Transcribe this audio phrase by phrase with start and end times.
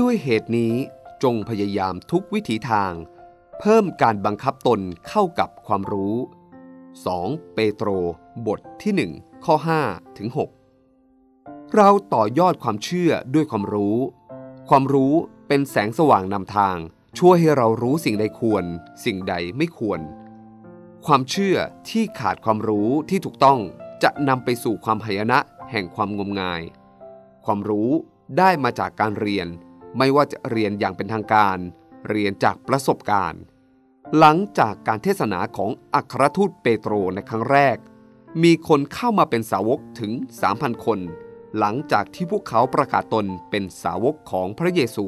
[0.00, 0.74] ด้วยเหตุนี้
[1.22, 2.92] จงพยายามทุกวิถีทาง
[3.60, 6.16] เพิ่มการบังคับตนเข้ากับความรู้
[6.84, 7.54] 2.
[7.54, 7.88] เปโตร
[8.46, 10.28] บทที่ 1 ข้อ5ถึง
[10.98, 13.96] 6เราต่อยอดความเชื่อด้วยความรู้
[14.68, 15.14] ความรู้
[15.48, 16.76] เป็นแสงสว่างนำทาง
[17.18, 18.64] ช่วยให้เรารู้สิ่งใดควร
[19.04, 20.00] สิ่งใดไม่ควร
[21.06, 21.56] ความเชื่อ
[21.90, 23.58] ที่ขาดความรู้ที่ถูกต้อง
[24.02, 25.38] จะนำไปสู่ความหายนะ
[25.70, 26.62] แห่งความงมงาย
[27.44, 27.90] ความรู้
[28.38, 29.48] ได้มาจากการเรียน
[29.98, 31.58] ไม่ว่าจะเรียนอย่างเป็นทางการ
[32.08, 33.42] เรียนจากประสบการณ์
[34.18, 37.76] หลังจากการเทศนาของอัครทูตเปโตรในครั้งแรก
[38.42, 40.12] มีคนเข้ามาเป็นสาวกถึง
[40.48, 40.98] 3,000 คน
[41.58, 45.06] หลังจากที่พวกเขาประกาศตนเป็นสาวกของพระเยซู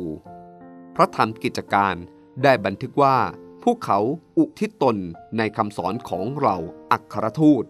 [0.96, 1.94] พระธรรมกิจการ
[2.42, 3.16] ได้บันทึกว่า
[3.64, 3.98] พวกเขา
[4.38, 4.96] อุทิศตน
[5.38, 6.56] ในคำสอนของเรา
[6.92, 7.64] อัครทูต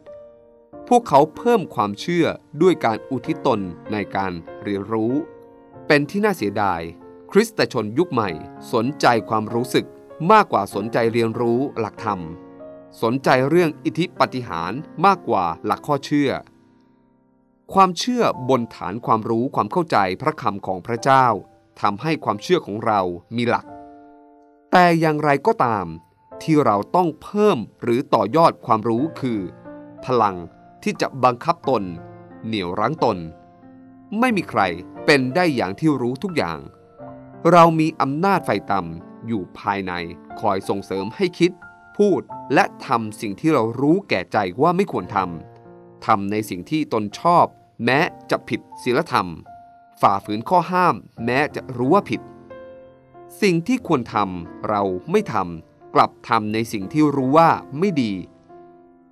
[0.89, 2.27] พวกเขาเพิ่มความเชื่อ
[2.63, 3.61] ด้วยการอุทิศตน
[3.93, 5.13] ในการเรียนรู้
[5.87, 6.81] เป็นที่น่าเสียดาย
[7.33, 8.31] คริสตชนยุคใหม่
[8.73, 9.87] สนใจความรู้สึก
[10.33, 12.21] มากกว่าสนใจเรียนรู้หลักธรรม
[13.03, 14.73] สนใจเรื่องอิทธิปฏิหาร
[15.07, 16.31] มากกว่าหลักข้อเชื่อ
[17.75, 21.27] ความเชื่อบนฐานความรู้ความเข้าใจพระคำของพระเจ้า
[21.81, 23.01] ทำให้ความเชื่อของเรา
[23.37, 23.67] มีหลัก
[24.73, 25.87] แต่อย่างไรก็ตาม
[26.43, 29.41] ที่เราต้องเพิ่มหรือต่อยอดความรู้คือ
[30.05, 30.37] พลัง
[30.83, 31.83] ที่จะบังคับตน
[32.47, 33.19] เหนี่ยวรั้งตน
[34.19, 34.61] ไม่มีใคร
[35.07, 36.59] เป็นได้อย่างที่รู้ทุกอย่าง
[37.53, 39.93] เรามีอำนาจไฟต่ำอยู่ภายใน
[40.41, 41.51] คอยส่งเสริมให้คิด
[41.97, 42.21] พูด
[42.55, 47.47] และทำสิ่งที่เรารู้แก่ใจว่าไม่ควรทำทำในสิ่งที่ตนชอบ
[47.85, 47.99] แม้
[48.31, 49.27] จะผิดศีลธรรม
[50.01, 52.21] ฝ่าฝืนข้อห้าม แม้จะรู้ว่าผิด
[53.43, 58.13] สิ่งที่ควรทำเราไม่ทำกลับทำในสิ่งที่รู้ว่าไม่ดี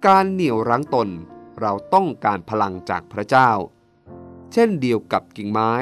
[0.06, 1.08] การเหนี่ยวรั้งตน
[1.60, 3.50] เราต้องการพลังจากพระเจ้า
[4.52, 5.72] เช่นเดียวกับกิ่งไม้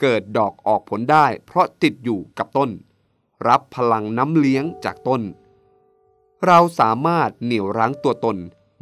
[0.00, 2.70] เกิดดอกออกผลได้ เพราะติดอยู่กับต้น
[3.48, 5.22] รับพลังน้ำเลี้ยงจากต้น
[6.46, 8.36] เราสามารถเหนี่ยวรั้งตัวตน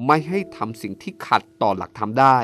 [0.07, 2.39] ไม่ให้ทำสิ่งที่ขัดต่อหลักธรรมได้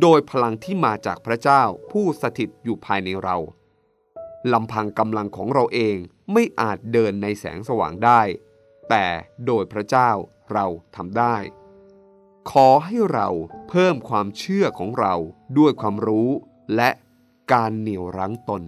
[0.00, 3.36] โดยพลังที่มาจากพระเจ้าผู้สถิตอยู่ภายในเรา
[4.52, 5.96] ลำพังกำลังของเราเอง
[6.32, 8.20] ไม่อาจเดินในแสงสว่างได้
[8.88, 9.06] แต่
[9.46, 10.10] โดยพระเจ้า
[10.52, 10.66] เรา
[10.96, 11.36] ทำได้
[12.50, 13.28] ขอให้เรา
[13.68, 15.14] เพิ่มความเชื่อของเรา
[15.58, 16.30] ด้วยความรู้
[16.76, 16.90] และ
[17.52, 18.62] การเหนี่ยวรั้งตน